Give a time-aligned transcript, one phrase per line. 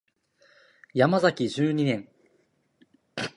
[0.95, 2.09] ヤマザキ十二年